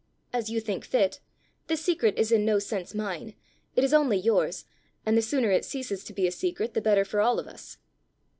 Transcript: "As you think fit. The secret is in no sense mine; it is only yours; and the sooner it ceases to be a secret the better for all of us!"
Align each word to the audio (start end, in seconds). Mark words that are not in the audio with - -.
"As 0.33 0.49
you 0.49 0.59
think 0.59 0.83
fit. 0.83 1.19
The 1.67 1.77
secret 1.77 2.17
is 2.17 2.31
in 2.31 2.43
no 2.43 2.57
sense 2.57 2.95
mine; 2.95 3.35
it 3.75 3.83
is 3.83 3.93
only 3.93 4.17
yours; 4.17 4.65
and 5.05 5.15
the 5.15 5.21
sooner 5.21 5.51
it 5.51 5.63
ceases 5.63 6.03
to 6.05 6.13
be 6.13 6.25
a 6.25 6.31
secret 6.31 6.73
the 6.73 6.81
better 6.81 7.05
for 7.05 7.21
all 7.21 7.37
of 7.37 7.45
us!" 7.45 7.77